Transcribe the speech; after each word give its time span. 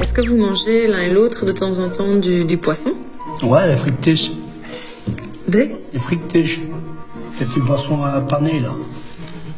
Est-ce 0.00 0.12
que 0.12 0.22
vous 0.28 0.36
mangez 0.36 0.86
l'un 0.86 1.02
et 1.02 1.10
l'autre 1.10 1.46
de 1.46 1.52
temps 1.52 1.78
en 1.78 1.88
temps 1.88 2.14
du, 2.16 2.44
du 2.44 2.56
poisson 2.58 2.92
Ouais, 3.42 3.66
la 3.66 3.76
frictiche. 3.76 4.32
Des 5.48 5.70
Les 5.92 6.00
frictiches. 6.00 6.60
Les 7.38 7.46
petits 7.46 7.60
poissons 7.60 8.02
à 8.02 8.20
paner, 8.20 8.60
là. 8.60 8.74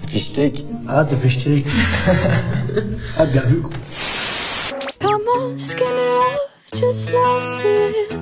Fichtek. 0.08 0.64
Ah, 0.88 1.04
de 1.04 1.16
fichtek. 1.16 1.66
ah, 3.18 3.26
bien 3.26 3.42
vu. 3.42 3.62
Come 5.00 5.22
on, 5.38 5.58
skinny 5.58 5.90
love, 5.90 6.80
just 6.80 7.10
last 7.10 7.60
it. 7.64 8.16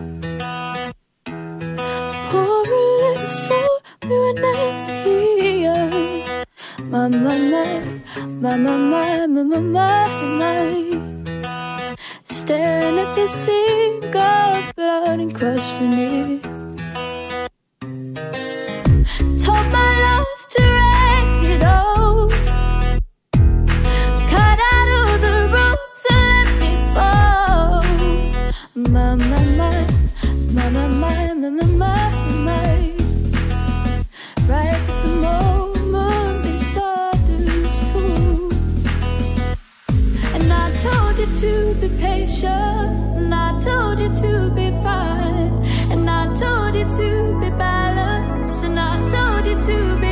Pour 2.31 2.41
a 2.41 2.63
little 2.65 3.29
soul, 3.29 3.81
we 4.09 4.17
were 4.19 4.35
never 4.35 4.71
here. 5.05 5.91
My, 6.91 7.09
my, 7.09 7.39
my, 7.39 7.81
my, 8.41 8.57
my, 8.57 8.77
my, 8.77 9.27
my, 9.27 9.61
my, 9.61 10.09
my. 10.39 11.14
staring 12.45 12.99
at 12.99 13.15
the 13.17 13.27
sea, 13.27 14.01
of 14.13 14.77
blood 14.77 15.19
and 15.19 15.35
questioning. 15.35 16.64
to 49.67 49.97
be 49.97 50.04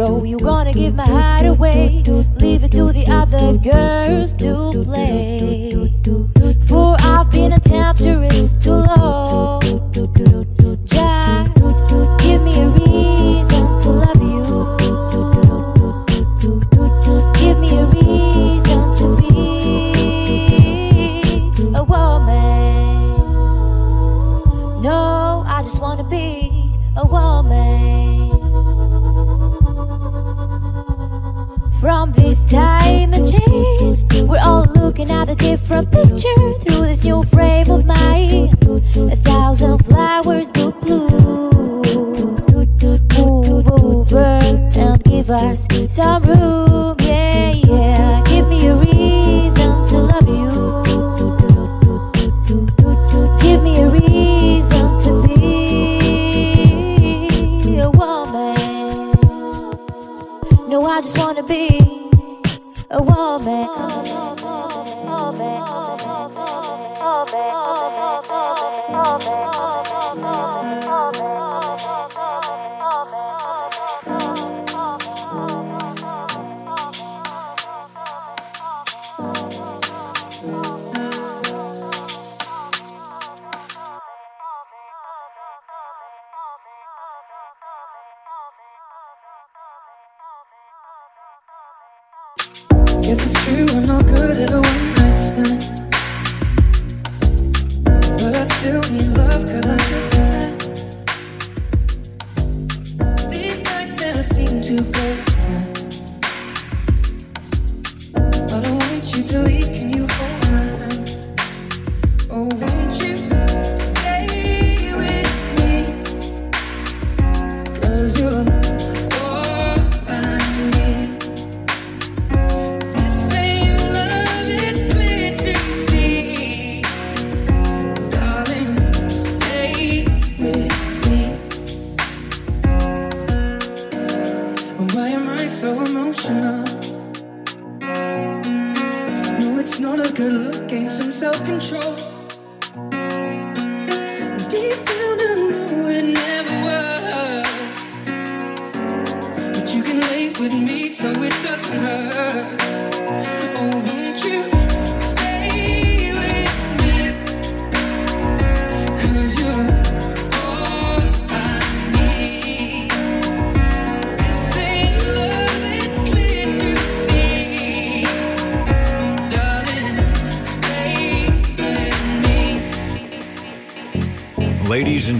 row. 0.00 0.24
You 0.24 0.38
gonna 0.38 0.72
give 0.72 0.94
my 0.94 1.06
heart 1.06 1.46
away, 1.46 2.02
leave 2.36 2.64
it 2.64 2.72
to 2.72 2.92
the 2.92 3.06
other 3.08 3.58
girls 3.58 4.34
to 4.36 4.82
play. 4.84 5.59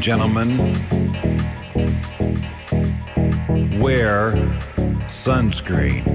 Gentlemen, 0.01 0.57
wear 3.79 4.33
sunscreen. 5.07 6.07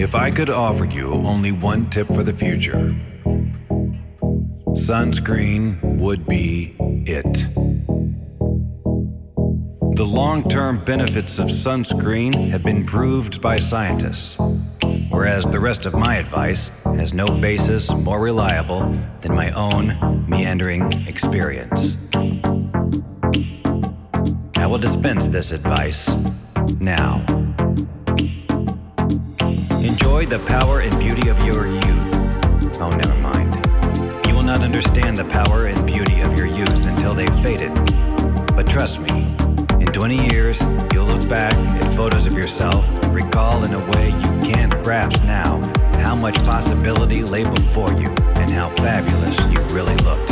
If 0.00 0.14
I 0.14 0.30
could 0.30 0.48
offer 0.48 0.86
you 0.86 1.12
only 1.12 1.52
one 1.52 1.90
tip 1.90 2.06
for 2.08 2.22
the 2.22 2.32
future, 2.32 2.96
sunscreen 4.72 5.98
would 5.98 6.26
be 6.26 6.74
it. 7.06 7.46
The 9.96 10.06
long 10.06 10.48
term 10.48 10.82
benefits 10.82 11.38
of 11.38 11.48
sunscreen 11.48 12.48
have 12.48 12.62
been 12.62 12.86
proved 12.86 13.42
by 13.42 13.56
scientists, 13.56 14.38
whereas 15.10 15.44
the 15.44 15.60
rest 15.60 15.84
of 15.84 15.92
my 15.92 16.16
advice 16.16 16.70
has 16.84 17.12
no 17.12 17.26
basis 17.26 17.90
more 17.90 18.20
reliable 18.20 18.98
than 19.20 19.34
my 19.34 19.50
own 19.50 20.09
meandering 20.40 20.90
experience. 21.06 21.98
I 24.56 24.66
will 24.66 24.78
dispense 24.78 25.28
this 25.28 25.52
advice 25.52 26.08
now. 26.80 27.22
Enjoy 29.82 30.24
the 30.24 30.42
power 30.46 30.80
and 30.80 30.98
beauty 30.98 31.28
of 31.28 31.38
your 31.44 31.66
youth. 31.66 32.12
Oh, 32.80 32.88
never 32.88 33.16
mind. 33.20 33.52
You 34.26 34.34
will 34.34 34.42
not 34.42 34.62
understand 34.62 35.18
the 35.18 35.26
power 35.26 35.66
and 35.66 35.86
beauty 35.86 36.20
of 36.20 36.34
your 36.38 36.46
youth 36.46 36.86
until 36.86 37.12
they've 37.12 37.42
faded. 37.42 37.74
But 38.56 38.66
trust 38.66 38.98
me, 38.98 39.26
in 39.78 39.92
20 39.92 40.32
years, 40.32 40.58
you'll 40.94 41.04
look 41.04 41.28
back 41.28 41.52
at 41.52 41.94
photos 41.94 42.26
of 42.26 42.32
yourself 42.32 42.99
recall 43.10 43.64
in 43.64 43.74
a 43.74 43.90
way 43.90 44.08
you 44.10 44.52
can't 44.52 44.72
grasp 44.84 45.22
now 45.24 45.60
how 46.00 46.14
much 46.14 46.36
possibility 46.44 47.22
lay 47.22 47.44
before 47.44 47.90
you 47.92 48.08
and 48.36 48.50
how 48.50 48.68
fabulous 48.76 49.36
you 49.52 49.60
really 49.74 49.96
looked. 49.98 50.30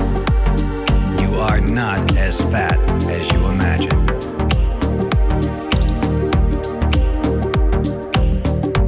You 1.20 1.40
are 1.40 1.60
not 1.60 2.16
as 2.16 2.40
fat 2.50 2.78
as 3.04 3.30
you 3.32 3.46
imagine. 3.46 4.06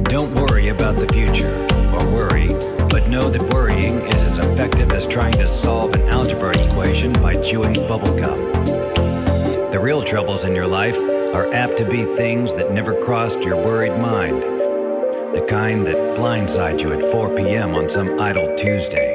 Don't 0.03 0.33
worry 0.35 0.69
about 0.69 0.95
the 0.95 1.07
future, 1.11 1.51
or 1.93 2.03
worry, 2.13 2.47
but 2.89 3.07
know 3.07 3.29
that 3.29 3.41
worrying 3.53 4.01
is 4.07 4.21
as 4.23 4.37
effective 4.37 4.91
as 4.91 5.07
trying 5.07 5.33
to 5.33 5.47
solve 5.47 5.93
an 5.95 6.01
algebra 6.09 6.57
equation 6.57 7.13
by 7.13 7.35
chewing 7.41 7.73
bubblegum. 7.73 8.51
The 9.71 9.79
real 9.79 10.03
troubles 10.03 10.43
in 10.43 10.53
your 10.53 10.67
life 10.67 10.97
are 11.33 11.51
apt 11.53 11.77
to 11.77 11.85
be 11.85 12.03
things 12.03 12.53
that 12.55 12.71
never 12.71 12.93
crossed 13.01 13.41
your 13.41 13.55
worried 13.55 13.97
mind. 13.99 14.43
The 15.33 15.45
kind 15.47 15.87
that 15.87 16.17
blindside 16.17 16.81
you 16.81 16.91
at 16.91 17.11
4 17.11 17.35
p.m. 17.35 17.73
on 17.73 17.87
some 17.87 18.19
idle 18.19 18.53
Tuesday. 18.57 19.10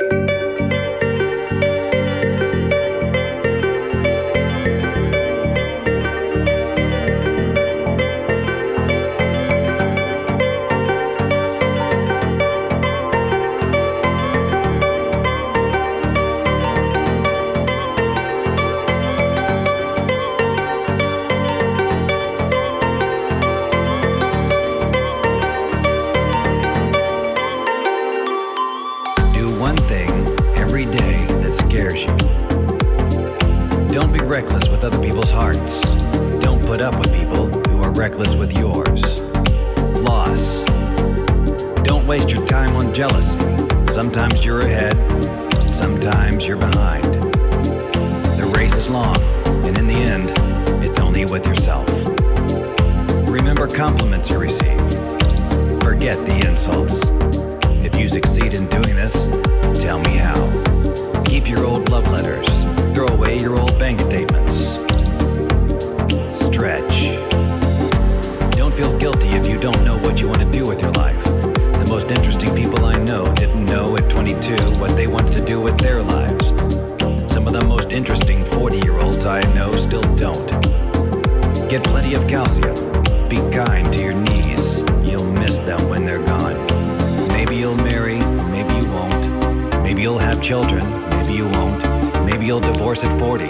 Maybe 89.97 90.05
you'll 90.05 90.19
have 90.19 90.43
children, 90.43 91.09
maybe 91.09 91.33
you 91.33 91.49
won't. 91.49 91.83
Maybe 92.27 92.45
you'll 92.45 92.61
divorce 92.61 93.03
at 93.03 93.19
40. 93.19 93.47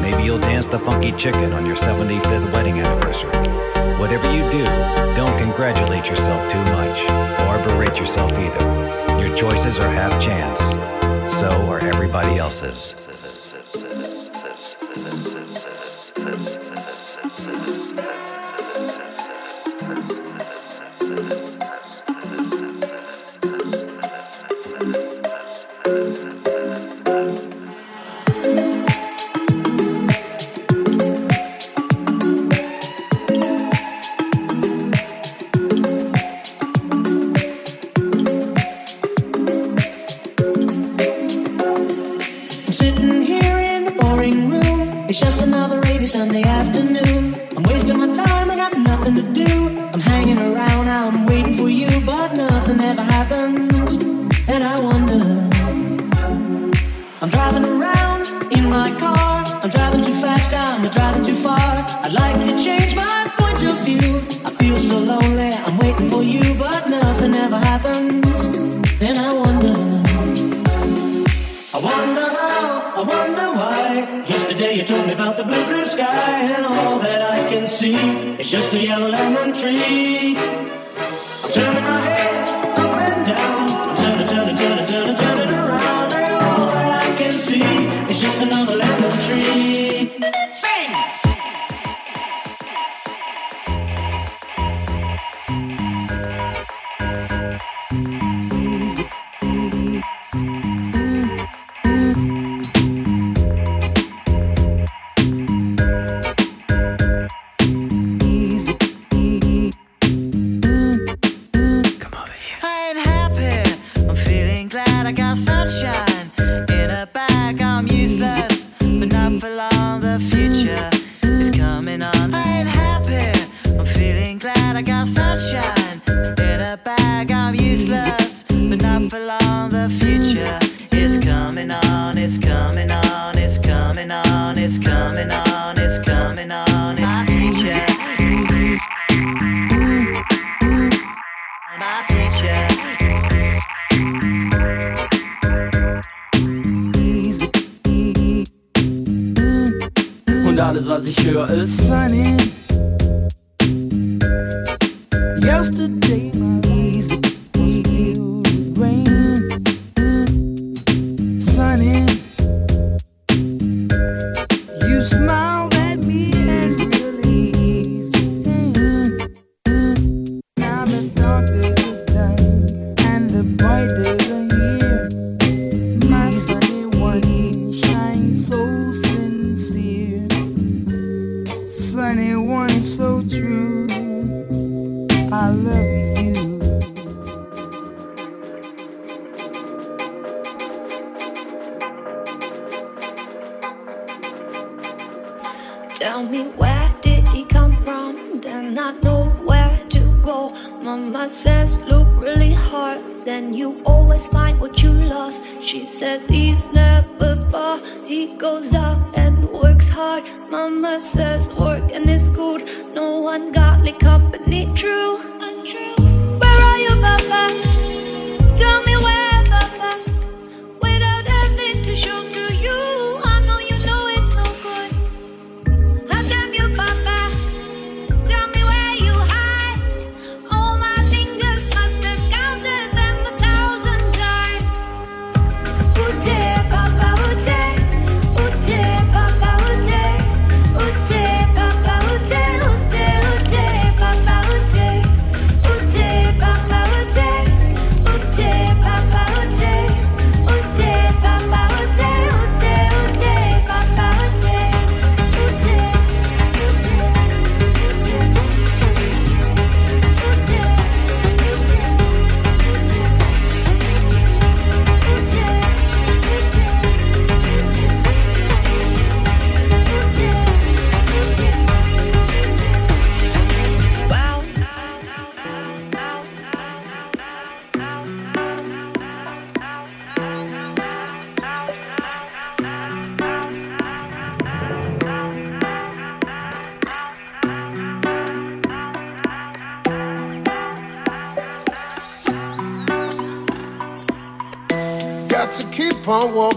Maybe 0.00 0.22
you'll 0.22 0.38
dance 0.38 0.68
the 0.68 0.78
funky 0.78 1.10
chicken 1.10 1.52
on 1.52 1.66
your 1.66 1.74
75th 1.74 2.52
wedding 2.52 2.78
anniversary. 2.78 3.36
Whatever 3.98 4.32
you 4.32 4.48
do, 4.52 4.62
don't 5.16 5.36
congratulate 5.38 6.06
yourself 6.06 6.48
too 6.52 6.62
much 6.66 7.00
or 7.48 7.64
berate 7.64 7.98
yourself 7.98 8.30
either. 8.30 9.26
Your 9.26 9.36
choices 9.36 9.80
are 9.80 9.88
half 9.88 10.22
chance, 10.22 10.60
so 11.40 11.50
are 11.66 11.80
everybody 11.80 12.38
else's. 12.38 12.94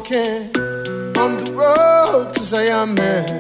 Walking 0.06 0.52
on 1.18 1.38
the 1.38 1.52
road 1.54 2.34
to 2.34 2.44
Zion. 2.44 2.96
Yeah. 2.98 3.36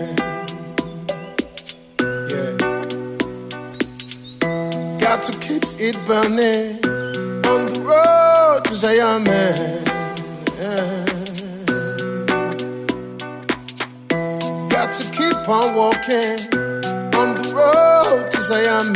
Got 4.98 5.22
to 5.24 5.32
keep 5.40 5.64
it 5.80 5.96
burning 6.08 6.84
on 7.46 7.72
the 7.72 7.82
road 7.82 8.66
to 8.66 8.74
Zion. 8.74 9.26
Yeah. 9.26 9.86
Got 14.70 14.94
to 14.94 15.04
keep 15.12 15.48
on 15.48 15.76
walking 15.76 16.40
on 17.14 17.36
the 17.36 17.54
road 17.56 18.32
to 18.32 18.42
Zion. 18.42 18.94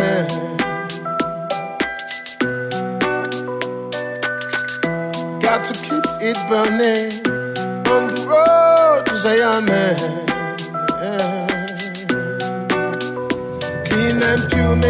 Got 5.39 5.63
to 5.65 5.73
keep 5.73 6.05
it 6.21 6.37
burning 6.49 7.08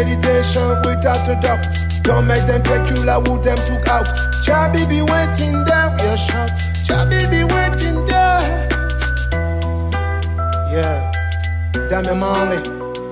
meditation 0.04 0.68
without 0.84 1.28
a 1.28 1.36
doubt. 1.40 1.64
Don't 2.02 2.26
make 2.26 2.46
them 2.46 2.62
take 2.62 2.88
you 2.90 3.04
like 3.04 3.26
who 3.26 3.40
them 3.42 3.56
took 3.56 3.86
out. 3.88 4.06
Chabi 4.44 4.88
be 4.88 5.02
waiting 5.02 5.64
there, 5.64 5.88
we 5.96 6.06
are 6.08 6.16
shout. 6.16 6.50
Chabi 6.86 7.20
be 7.30 7.44
waiting 7.44 8.06
there. 8.06 8.68
Yeah, 10.72 11.12
damn 11.88 12.18
Marley, 12.18 12.62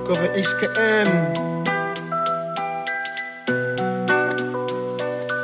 cover 0.07 0.29
XKM. 0.33 1.37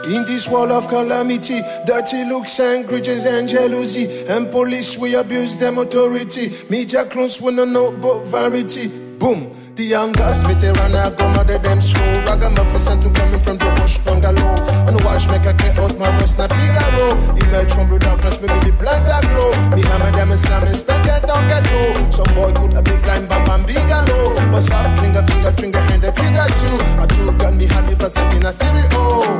In 0.05 0.23
this 0.25 0.47
world 0.47 0.71
of 0.71 0.87
calamity, 0.87 1.61
dirty 1.85 2.25
looks 2.25 2.59
and 2.59 2.87
grudges 2.87 3.25
and 3.25 3.47
jealousy, 3.47 4.25
and 4.27 4.51
police 4.51 4.97
we 4.97 5.15
abuse 5.15 5.57
them 5.57 5.79
authority. 5.79 6.53
Media 6.69 7.05
clones 7.05 7.41
wanna 7.41 7.65
know 7.65 7.87
about 7.87 8.23
variety. 8.25 8.87
Boom. 8.87 9.54
The 9.75 9.83
youngest 9.83 10.47
veteran 10.47 10.95
I 10.95 11.09
go 11.09 11.27
mother 11.35 11.57
them 11.57 11.81
slow. 11.81 12.23
Ragamuffin 12.23 12.79
sent 12.79 13.03
to 13.03 13.09
coming 13.09 13.41
from 13.41 13.57
the 13.57 13.67
bush 13.75 13.99
bungalow. 13.99 14.55
And 14.87 15.03
watch 15.03 15.27
make 15.27 15.43
a 15.43 15.53
clear 15.53 15.75
out 15.75 15.99
my 15.99 16.17
voice 16.17 16.37
na 16.37 16.47
Figaro. 16.47 17.11
Emerge 17.35 17.73
from 17.73 17.89
the 17.89 17.99
darkness 17.99 18.39
me 18.39 18.47
the 18.47 18.71
blind 18.71 19.05
that 19.05 19.27
glow. 19.27 19.51
Me 19.75 19.81
hammer 19.83 20.11
them 20.13 20.31
and 20.31 20.39
slam 20.39 20.63
inspect 20.63 21.07
it 21.07 21.27
don't 21.27 21.47
get 21.49 21.67
low 21.67 22.09
Some 22.09 22.33
boy 22.35 22.53
put 22.53 22.73
a 22.73 22.81
big 22.81 23.05
line 23.05 23.27
bam 23.27 23.43
bam 23.43 23.65
bigalow 23.65 24.35
But 24.49 24.61
soft 24.61 24.97
trigger 24.97 25.23
finger 25.27 25.51
trigger 25.51 25.81
hand 25.91 26.03
the 26.03 26.11
trigger 26.13 26.47
too. 26.55 26.75
I 26.95 27.05
two 27.11 27.37
gun 27.37 27.57
me 27.57 27.67
pass 27.67 28.15
it 28.15 28.33
in 28.33 28.45
a 28.45 28.51
stereo. 28.53 29.39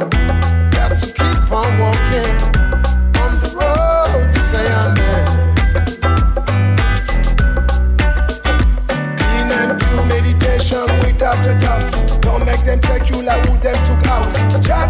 Got 0.76 0.98
to 1.00 1.14
keep 1.16 1.52
on 1.52 1.80
walking 1.80 2.55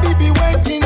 Chabi 0.05 0.19
be 0.19 0.31
waiting 0.39 0.84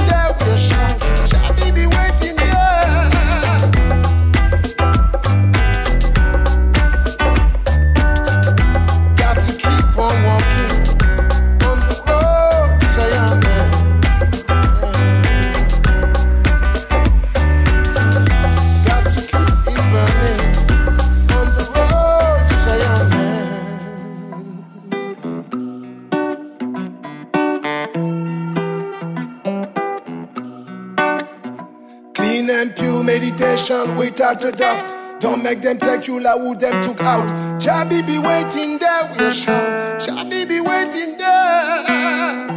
without 34.30 34.54
a 34.54 34.58
doubt. 34.58 35.22
Don't 35.22 35.44
make 35.44 35.62
them 35.62 35.78
take 35.78 36.08
you 36.08 36.20
like 36.20 36.40
who 36.40 36.56
them 36.56 36.84
took 36.84 37.02
out. 37.02 37.28
Chabi 37.60 38.06
be 38.06 38.20
waiting 38.20 38.78
there, 38.78 39.10
we 39.12 39.32
shout. 39.32 40.00
Chabi 40.00 40.48
be 40.48 40.62
waiting 40.62 41.18
there. 41.18 42.48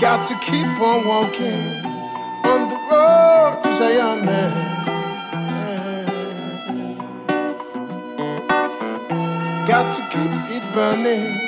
Got 0.00 0.26
to 0.28 0.34
keep 0.46 0.80
on 0.80 1.06
walking 1.06 1.84
on 2.44 2.68
the 2.68 2.78
road 2.90 3.60
to 3.64 3.72
Zion. 3.72 4.26
Got 9.66 9.94
to 9.94 10.02
keep 10.10 10.56
it 10.56 10.74
burning 10.74 11.47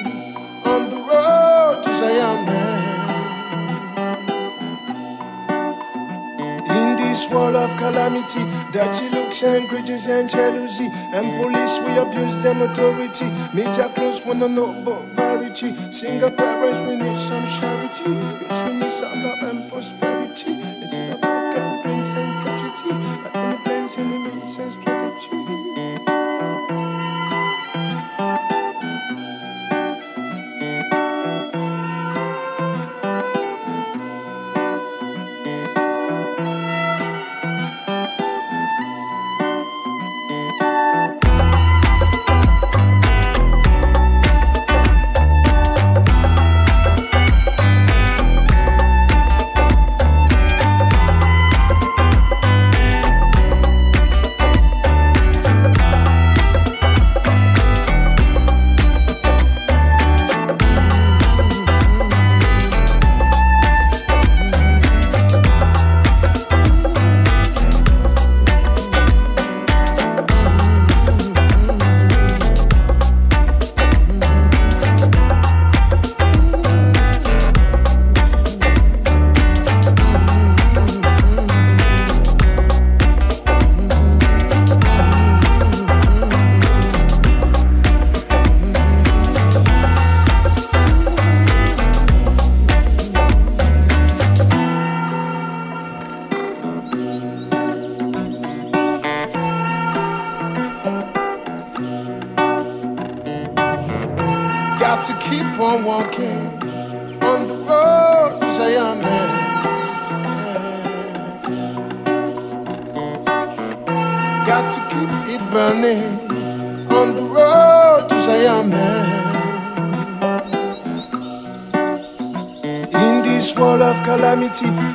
of 7.70 7.78
calamity, 7.78 8.40
dirty 8.72 9.08
looks 9.10 9.42
and 9.42 9.68
grudges 9.68 10.06
and 10.06 10.28
jealousy, 10.28 10.88
and 11.14 11.40
police 11.40 11.78
we 11.80 11.96
abuse 11.98 12.42
them 12.42 12.62
authority. 12.62 13.26
Media 13.54 13.88
close 13.94 14.24
wanna 14.24 14.48
know 14.48 14.70
about 14.70 15.04
variety. 15.08 15.74
Single 15.90 16.30
parents 16.30 16.80
we 16.80 16.96
need 16.96 17.18
some 17.18 17.44
charity. 17.58 18.10
Yes, 18.42 18.64
we 18.64 18.72
need 18.74 18.92
some 18.92 19.22
love 19.22 19.42
and 19.42 19.68
prosperity. 19.70 20.52
Is 20.82 20.94
it 20.94 21.14
about 21.14 21.54
broken 21.54 21.82
dreams 21.82 22.14
and 22.14 22.42
tragedy? 22.42 22.90
Any 23.34 23.56
plans, 23.64 23.96
and 23.96 24.89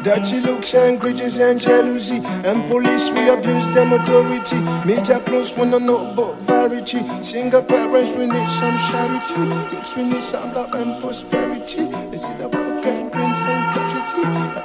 dirty 0.06 0.40
looks 0.40 0.76
and 0.76 1.02
grudges 1.02 1.40
and 1.40 1.60
jealousy, 1.60 2.22
and 2.46 2.70
police 2.70 3.10
we 3.10 3.28
abuse 3.28 3.74
them 3.74 3.92
authority. 3.92 4.60
Media 4.86 5.20
close 5.22 5.58
wanna 5.58 5.80
know 5.80 6.12
about 6.12 6.38
variety. 6.42 7.02
Single 7.24 7.64
parents 7.64 8.12
we 8.12 8.28
need 8.28 8.50
some 8.50 8.78
charity. 8.88 9.34
Yes, 9.74 9.96
we 9.98 10.04
need 10.04 10.22
some 10.22 10.54
love 10.54 10.76
and 10.76 11.02
prosperity. 11.02 11.90
Is 12.14 12.30
it 12.30 12.40
a 12.40 12.48
broken 12.48 13.10
dreams 13.10 13.42
and 13.50 13.66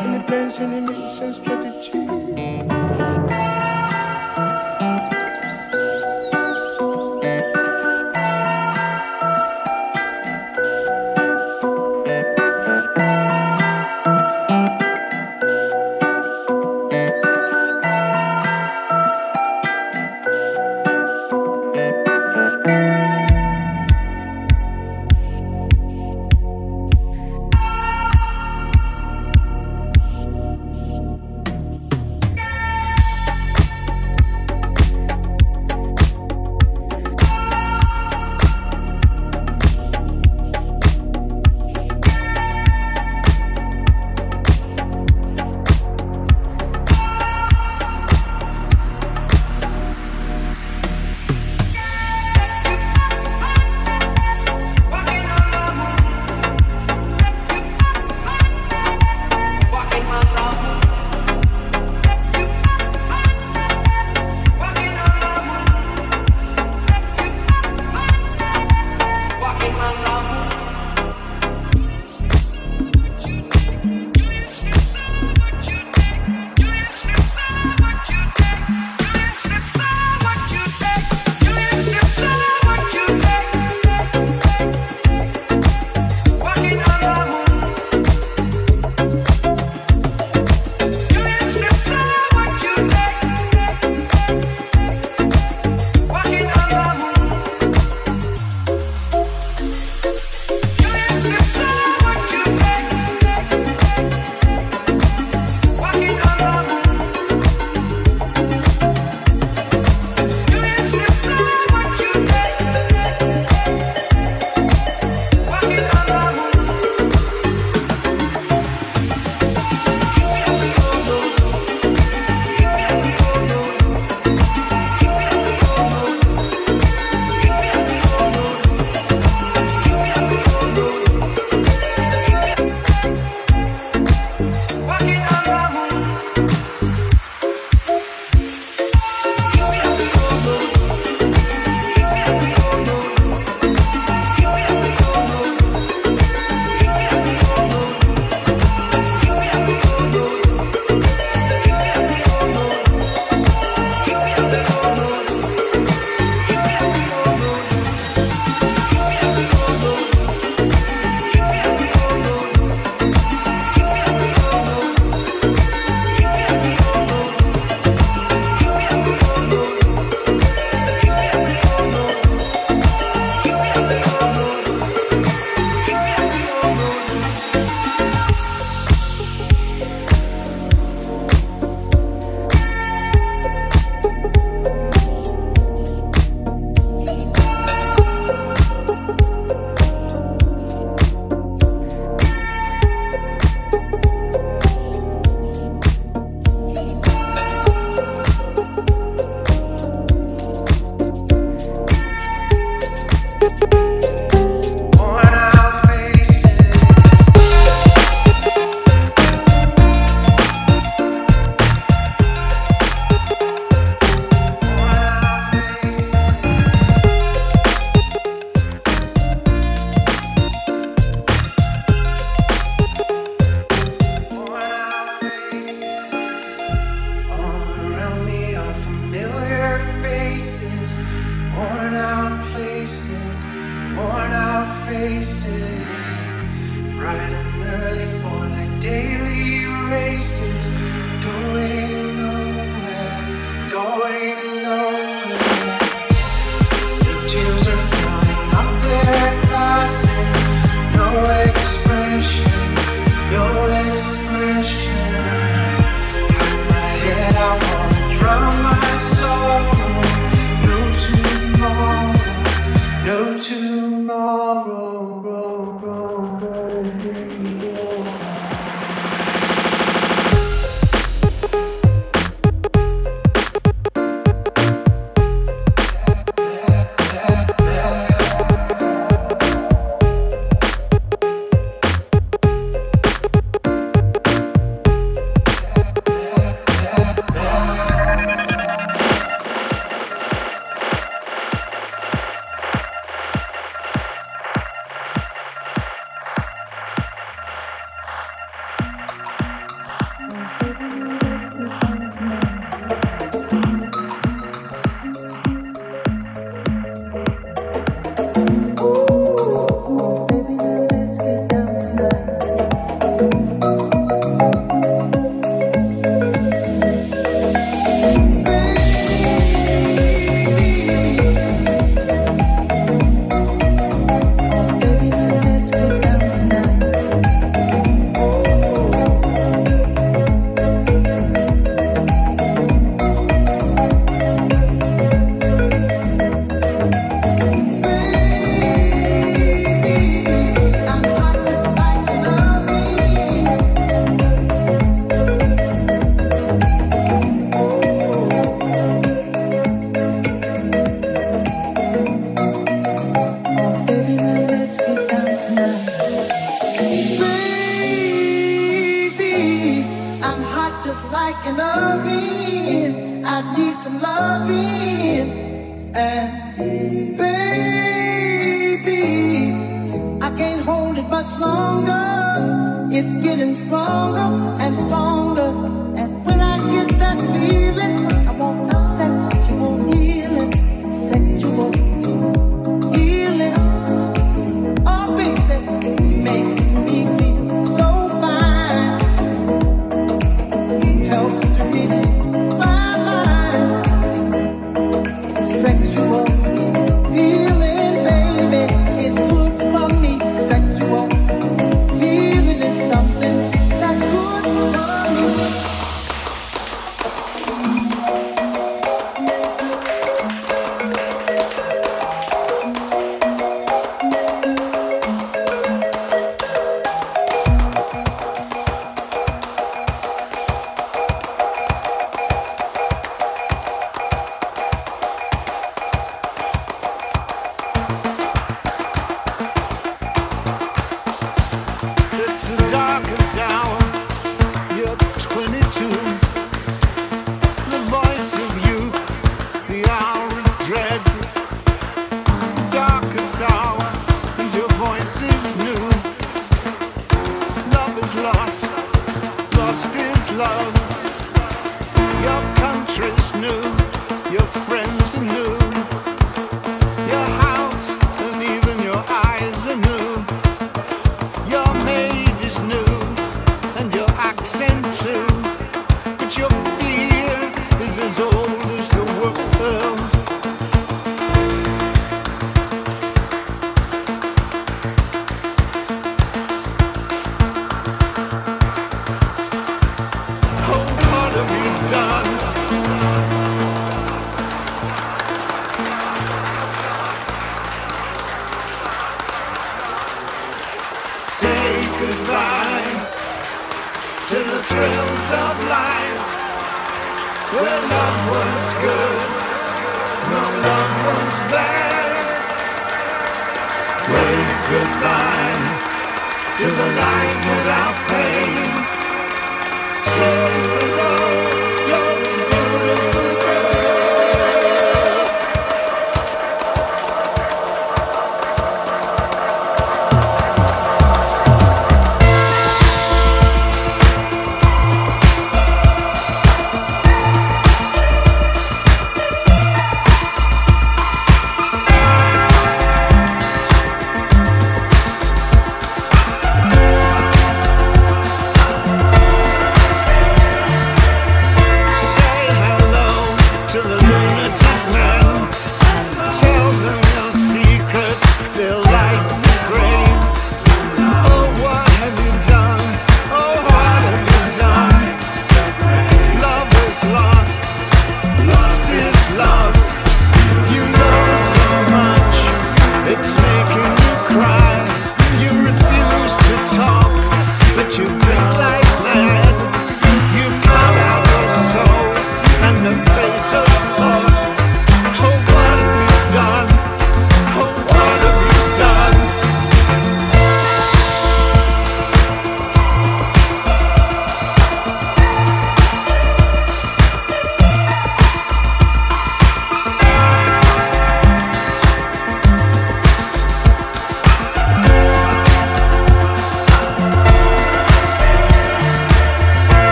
Any 0.00 0.22
plans, 0.24 0.58
any 0.58 0.80
means 0.80 0.95
and 0.95 0.95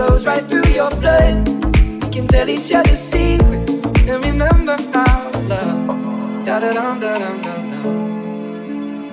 flows 0.00 0.24
right 0.26 0.44
through 0.48 0.72
your 0.72 0.90
blood. 1.02 1.46
We 2.02 2.08
can 2.14 2.26
tell 2.26 2.48
each 2.48 2.72
other 2.72 2.96
secrets 2.96 3.84
and 4.08 4.24
remember 4.24 4.76
how 4.94 5.30
love. 5.50 6.44
Da 6.46 6.58
da 6.62 6.70
dum 6.76 7.00
da 7.04 7.12
dum 7.22 7.36
dum 7.46 7.62
dum. 7.72 7.86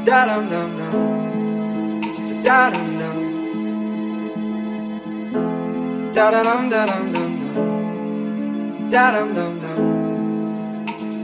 Da 0.05 0.19
dum 0.27 0.43
dum 0.51 0.69
dum. 0.77 0.93
Da 2.45 2.59
dum 2.73 2.89
dum. 2.99 3.17
Da 6.15 6.25
da 6.33 6.41
dum 6.47 6.63
da 6.73 6.81
dum 6.89 7.05
dum 7.15 7.31
dum. 7.41 7.61
Da 8.91 9.05
dum 9.15 9.29
dum 9.37 9.53
dum. 9.63 9.81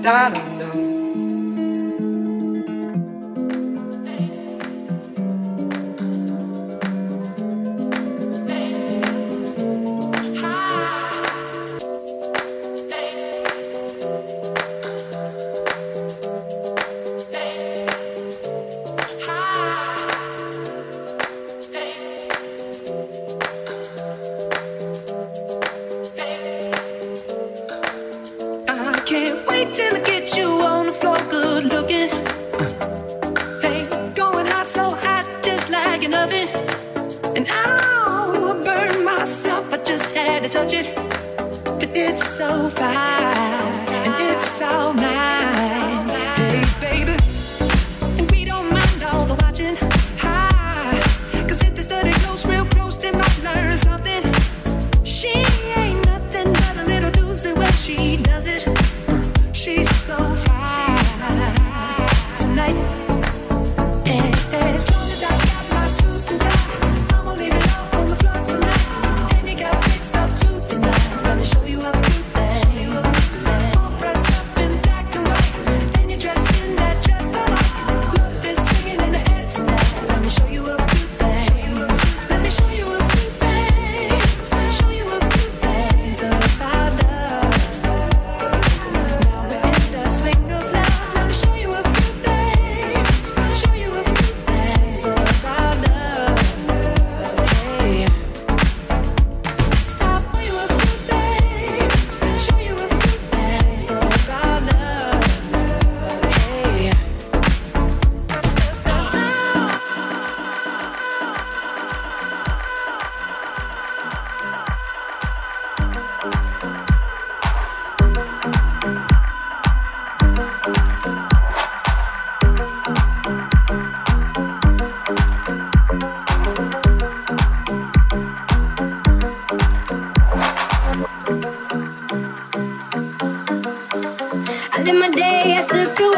Da 0.03 0.17
dum 0.33 0.49
dum. 0.59 0.92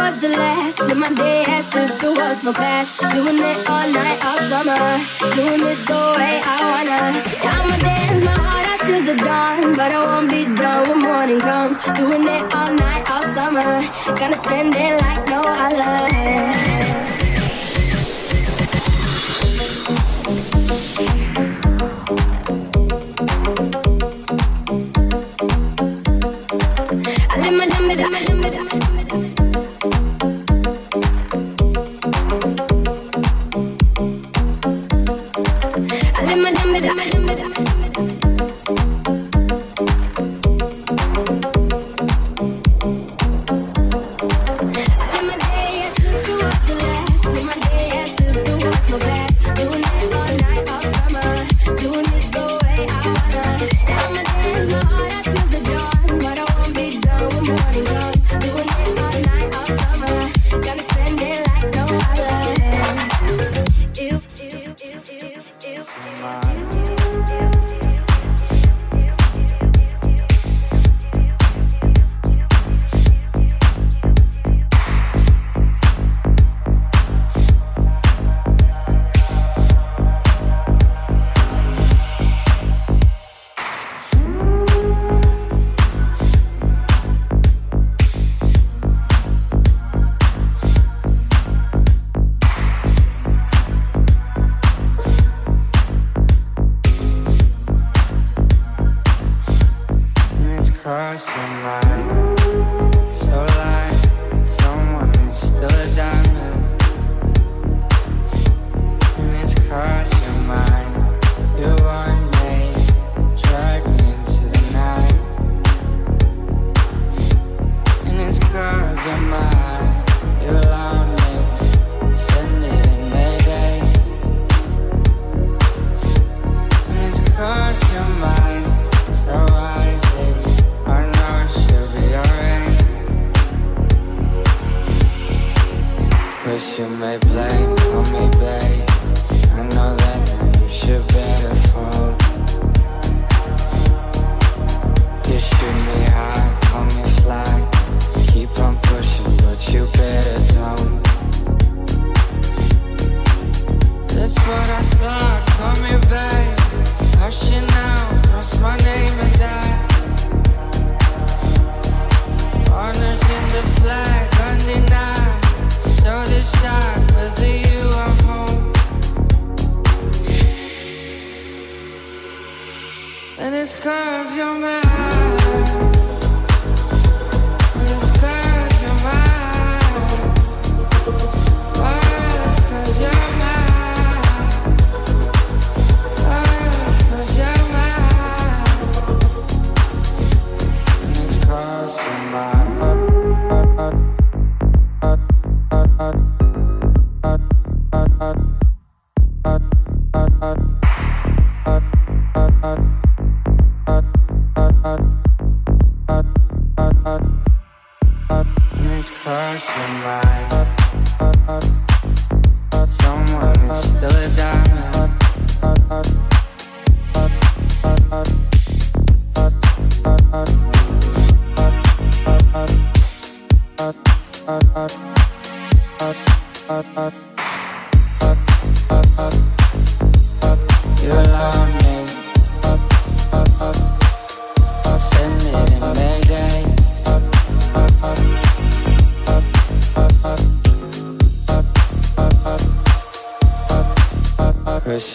was 0.05 0.19
the 0.21 0.29
last, 0.29 0.77
then 0.87 0.99
my 0.99 1.11
day 1.13 1.43
as 1.47 1.67
if 1.75 1.99
there 2.01 2.11
was 2.11 2.43
no 2.43 2.53
past. 2.53 2.99
Doing 3.15 3.39
it 3.51 3.59
all 3.73 3.87
night, 3.89 4.19
all 4.27 4.41
summer, 4.51 4.85
doing 5.37 5.63
it 5.71 5.79
the 5.91 6.01
way 6.17 6.35
I 6.53 6.57
wanna. 6.69 6.99
Yeah, 7.43 7.57
I'ma 7.57 7.75
dance 7.85 8.23
my 8.27 8.35
heart 8.45 8.67
out 8.71 8.79
till 8.85 9.03
the 9.09 9.15
dawn, 9.27 9.73
but 9.79 9.89
I 9.97 10.01
won't 10.09 10.29
be 10.29 10.43
done 10.61 10.81
when 10.89 10.99
morning 11.07 11.39
comes. 11.39 11.77
Doing 11.99 12.27
it 12.35 12.43
all 12.59 12.71
night, 12.83 13.03
all 13.13 13.25
summer, 13.37 13.71
gonna 14.19 14.39
spend 14.43 14.75
it 14.75 14.93
like 15.05 15.21
no 15.33 15.41
other. 15.65 17.04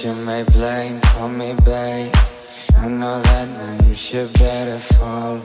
You 0.03 0.15
may 0.15 0.45
blame 0.45 0.99
for 1.13 1.29
me, 1.29 1.53
babe. 1.63 2.15
I 2.79 2.89
know 2.89 3.21
that 3.21 3.49
now 3.49 3.87
you 3.87 3.93
should 3.93 4.33
better 4.33 4.79
fall. 4.79 5.43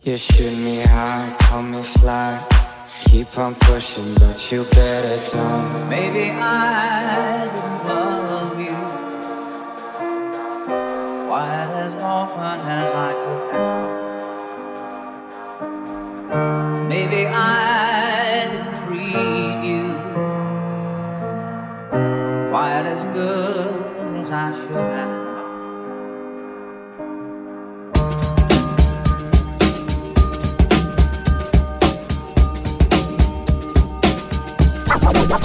You 0.00 0.16
shoot 0.16 0.56
me 0.56 0.80
high, 0.80 1.36
call 1.40 1.62
me 1.62 1.82
fly. 1.82 2.42
Keep 3.04 3.36
on 3.36 3.54
pushing, 3.56 4.14
but 4.14 4.50
you 4.50 4.64
better 4.64 5.18
don't. 5.30 5.90
Maybe 5.90 6.30
I 6.30 7.44
didn't 7.52 7.86
love 7.86 8.58
you 8.58 8.78
Quite 11.28 11.70
as 11.84 11.94
often 12.00 12.60
as 12.66 12.94
I 12.94 13.12
could 13.20 13.42
have. 13.52 13.68
Maybe 16.88 17.26
I 17.26 17.61
desfogar, 24.72 25.06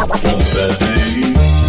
tá 0.07 1.66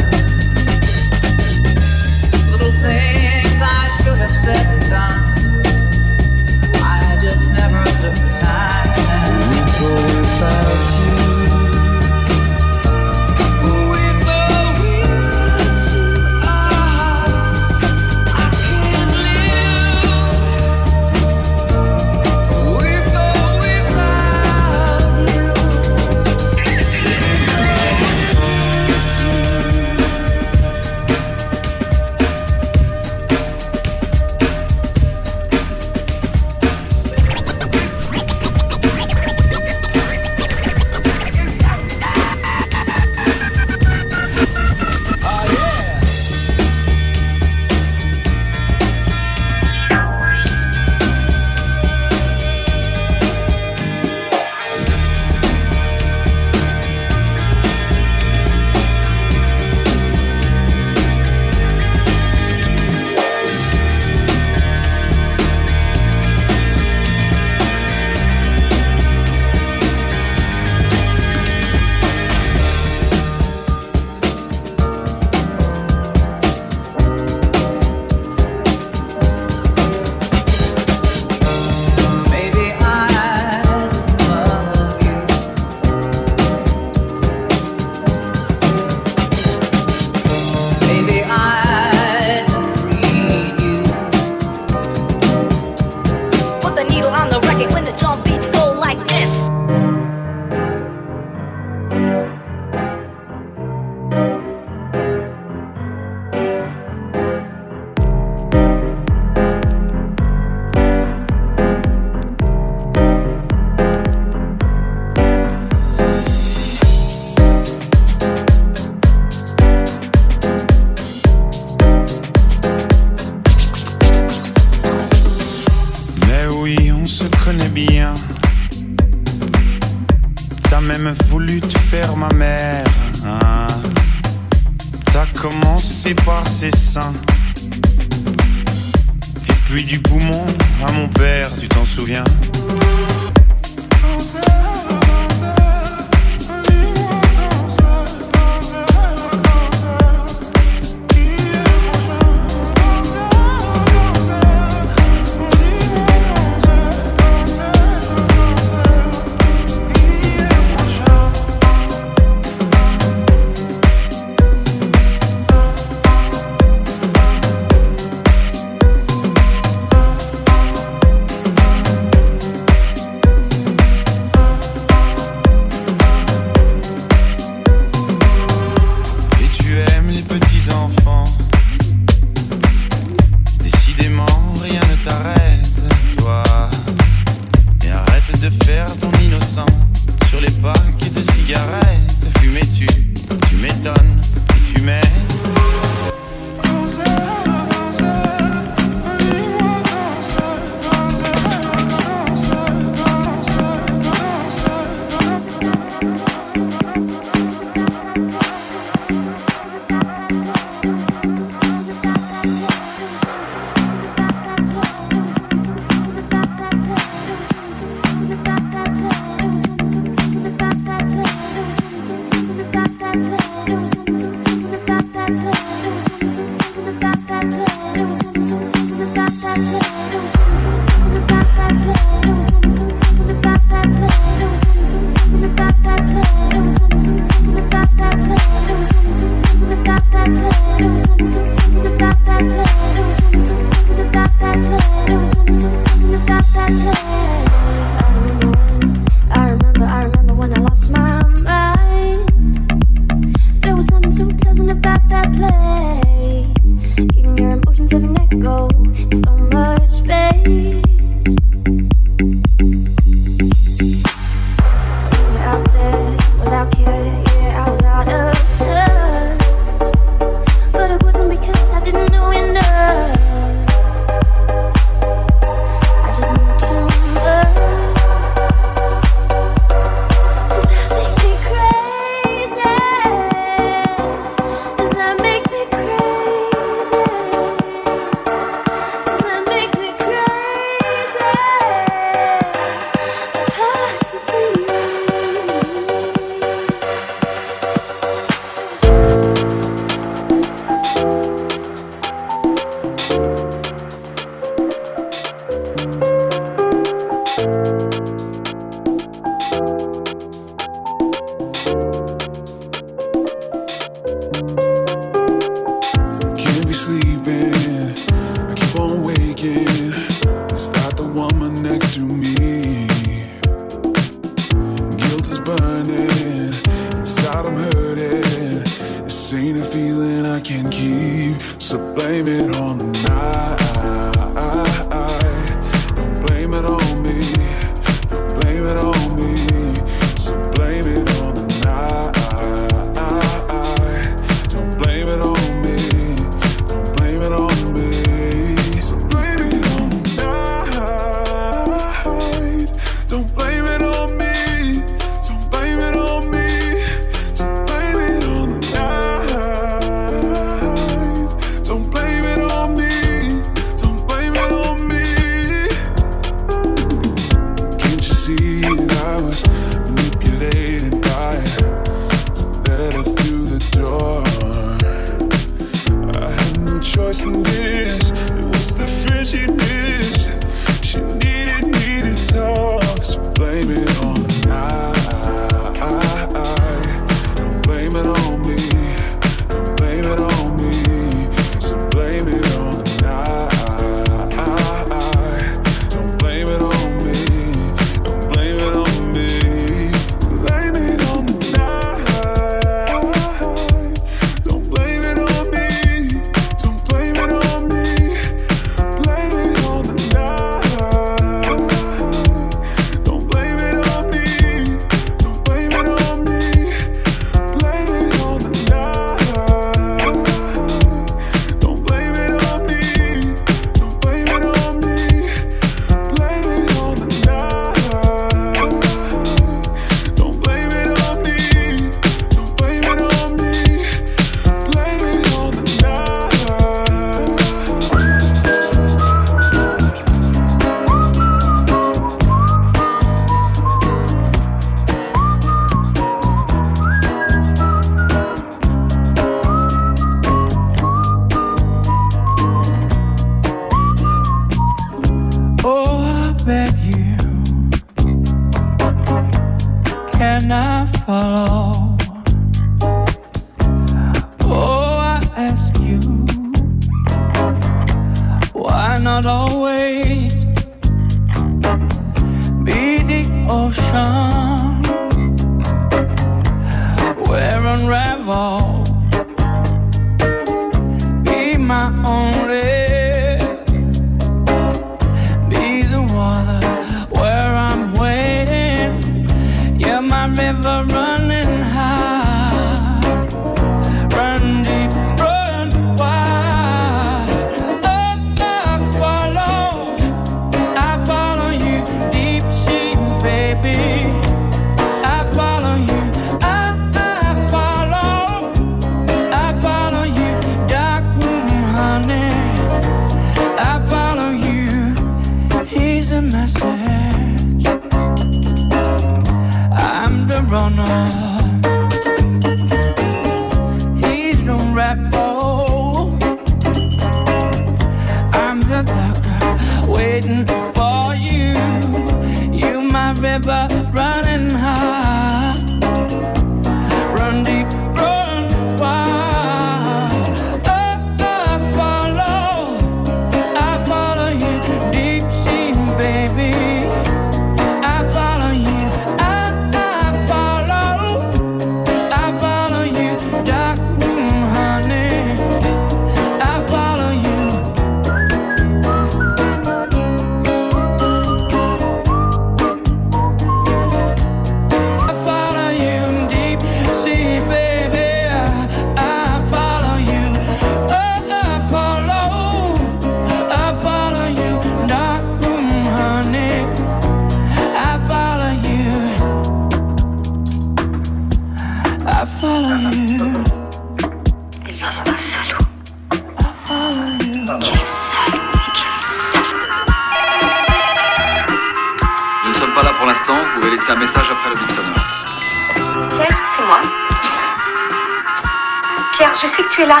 tu 599.80 599.84
es 599.84 599.86
là. 599.86 600.00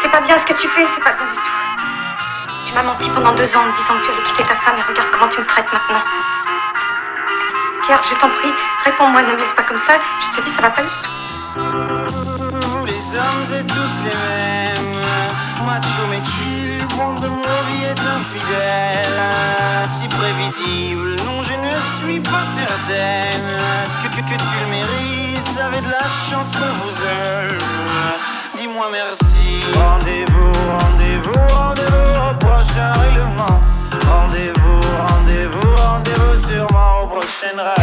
C'est 0.00 0.10
pas 0.10 0.20
bien 0.20 0.38
ce 0.38 0.46
que 0.46 0.52
tu 0.52 0.68
fais, 0.68 0.84
c'est 0.94 1.02
pas 1.02 1.12
bien 1.12 1.26
du 1.26 1.34
tout. 1.34 1.56
Tu 2.66 2.74
m'as 2.74 2.82
menti 2.82 3.08
pendant 3.10 3.32
deux 3.32 3.56
ans 3.56 3.62
en 3.62 3.66
me 3.66 3.74
disant 3.74 3.94
que 3.98 4.04
tu 4.04 4.10
allais 4.12 4.22
quitter 4.22 4.44
ta 4.44 4.56
femme 4.56 4.78
et 4.78 4.82
regarde 4.82 5.08
comment 5.10 5.28
tu 5.28 5.40
me 5.40 5.46
traites 5.46 5.72
maintenant. 5.72 6.04
Pierre, 7.82 8.02
je 8.04 8.14
t'en 8.14 8.28
prie, 8.28 8.52
réponds-moi, 8.84 9.22
ne 9.22 9.32
me 9.32 9.38
laisse 9.38 9.52
pas 9.52 9.62
comme 9.64 9.78
ça. 9.78 9.94
Je 10.20 10.36
te 10.36 10.44
dis, 10.44 10.50
ça 10.52 10.62
va 10.62 10.70
pas 10.70 10.82
du 10.82 10.88
tout. 10.88 11.10
Vous 11.56 12.84
les 12.84 13.02
hommes 13.16 13.58
êtes 13.58 13.66
tous 13.66 13.96
les 14.04 14.14
mêmes 14.14 14.96
Macho 15.64 16.06
mais 16.10 16.22
chill, 16.22 16.86
monde 16.96 17.20
de 17.20 17.28
mon 17.28 17.42
vie 17.42 17.84
est 17.84 18.00
infidèle 18.00 19.22
Si 19.88 20.06
prévisible, 20.08 21.16
non 21.24 21.42
je 21.42 21.54
ne 21.54 21.80
suis 21.98 22.20
pas 22.20 22.44
certaine 22.44 23.58
Que, 24.02 24.08
que, 24.08 24.20
que 24.20 24.36
tu 24.36 24.56
le 24.60 24.70
mérites, 24.70 25.60
avez 25.60 25.80
de 25.80 25.90
la 25.90 26.06
chance 26.28 26.52
qu'on 26.52 26.84
vous 26.84 27.02
aime 27.02 28.15
Dis-moi 28.66 28.88
merci 28.90 29.62
Rendez-vous, 29.74 30.52
rendez-vous, 30.52 31.54
rendez-vous 31.54 32.30
au 32.30 32.34
prochain 32.34 32.90
règlement 32.90 33.60
Rendez-vous, 34.08 34.80
rendez-vous, 35.06 35.76
rendez-vous 35.76 36.48
sûrement 36.48 37.02
au 37.02 37.06
prochain 37.06 37.56
rêve 37.56 37.76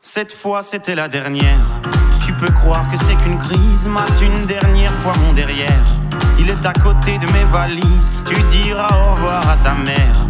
Cette 0.00 0.32
fois 0.32 0.62
c'était 0.62 0.94
la 0.94 1.08
dernière. 1.08 1.82
Tu 2.24 2.32
peux 2.32 2.50
croire 2.52 2.88
que 2.90 2.96
c'est 2.96 3.16
qu'une 3.16 3.38
crise, 3.38 3.86
mate 3.86 4.10
une 4.22 4.46
dernière 4.46 4.94
fois 4.94 5.12
mon 5.26 5.34
derrière. 5.34 5.84
Il 6.38 6.48
est 6.48 6.64
à 6.64 6.72
côté 6.72 7.18
de 7.18 7.30
mes 7.32 7.44
valises, 7.44 8.10
tu 8.24 8.40
diras 8.44 8.88
au 8.96 9.14
revoir 9.14 9.46
à 9.46 9.56
ta 9.62 9.74
mère. 9.74 10.29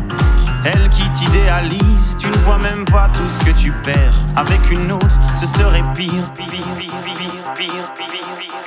Elle 0.64 0.90
qui 0.90 1.08
t'idéalise, 1.12 2.16
tu 2.18 2.26
ne 2.26 2.36
vois 2.38 2.58
même 2.58 2.84
pas 2.84 3.08
tout 3.14 3.28
ce 3.28 3.44
que 3.44 3.58
tu 3.58 3.72
perds. 3.72 4.14
Avec 4.36 4.70
une 4.70 4.92
autre, 4.92 5.18
ce 5.36 5.46
serait 5.46 5.82
pire. 5.94 6.30
pire, 6.34 6.48
pire, 6.78 6.92
pire, 7.02 7.30
pire, 7.56 7.94
pire, 7.96 8.59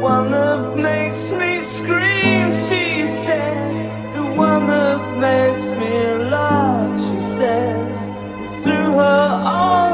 one 0.00 0.30
that 0.30 0.76
makes 0.78 1.30
me 1.30 1.60
scream, 1.60 2.54
she 2.54 3.04
said. 3.04 4.14
The 4.14 4.24
one 4.24 4.66
that 4.66 5.18
makes 5.18 5.70
me 5.72 6.24
laugh, 6.30 7.00
she 7.02 7.20
said. 7.20 7.86
Threw 8.62 8.94
her 8.94 9.42
arms 9.44 9.89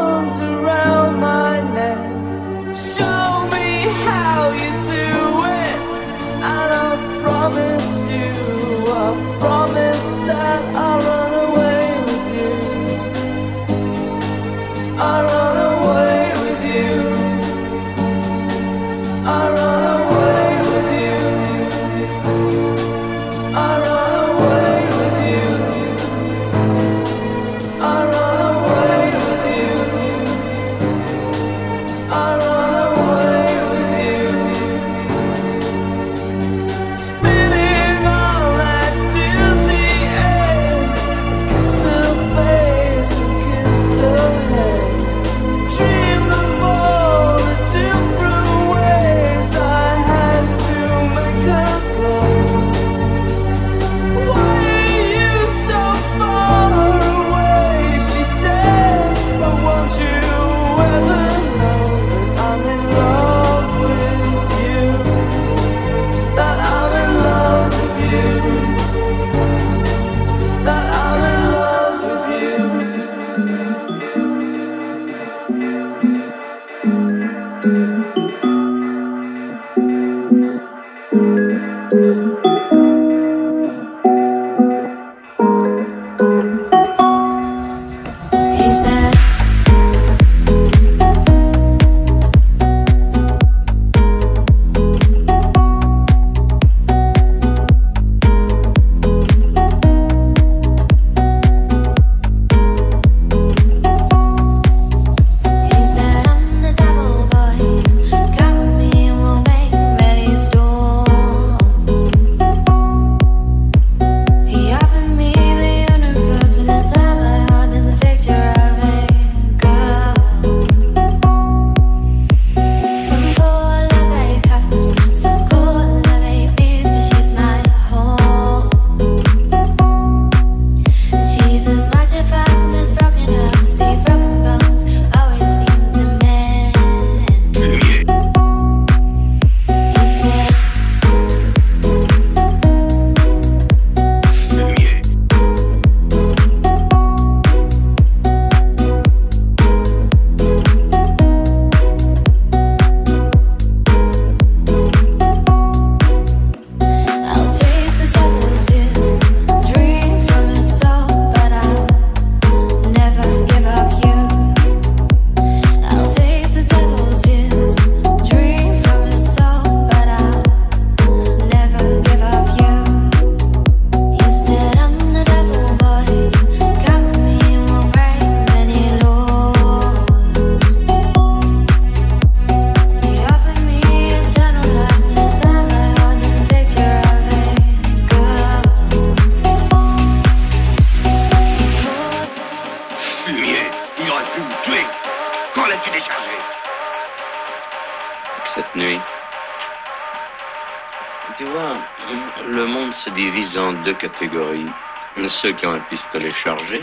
Ceux 205.43 205.53
qui 205.53 205.67
ont 205.67 205.73
un 205.73 205.81
pistolet 205.81 206.31
chargé 206.31 206.83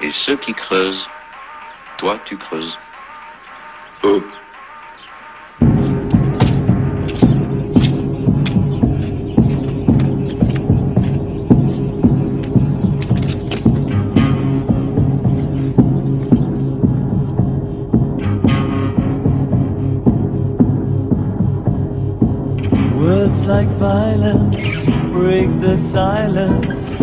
et 0.00 0.10
ceux 0.10 0.36
qui 0.36 0.54
creusent. 0.54 1.06
Toi, 1.98 2.18
tu 2.24 2.38
creuses. 2.38 2.78
Oh. 4.02 4.22
Words 22.94 23.46
like 23.46 23.68
violence 23.78 24.90
break 25.20 25.60
the 25.60 25.76
silence, 25.76 27.02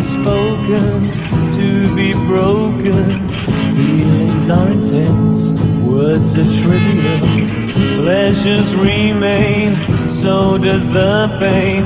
Spoken 0.00 1.10
to 1.56 1.94
be 1.96 2.14
broken. 2.14 3.28
Feelings 3.74 4.48
are 4.48 4.70
intense, 4.70 5.52
words 5.82 6.36
are 6.36 6.44
trivial. 6.62 8.02
Pleasures 8.02 8.76
remain, 8.76 9.76
so 10.06 10.56
does 10.56 10.88
the 10.90 11.36
pain. 11.40 11.82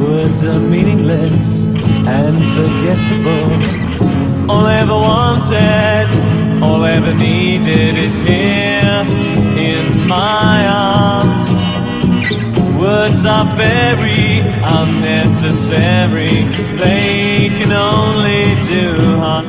Words 0.00 0.44
are 0.44 0.60
meaningless 0.60 1.64
and 1.64 2.36
forgettable. 2.54 4.50
All 4.50 4.64
I 4.64 4.78
ever 4.78 4.92
wanted, 4.92 6.62
all 6.62 6.84
I 6.84 6.92
ever 6.92 7.14
needed 7.14 7.98
is 7.98 8.18
here 8.20 9.04
in 9.58 10.06
my 10.06 10.66
arms. 10.68 10.85
Are 13.28 13.56
very 13.56 14.38
unnecessary, 14.62 16.44
they 16.78 17.48
can 17.58 17.72
only 17.72 18.54
do 18.68 19.16
harm. 19.18 19.45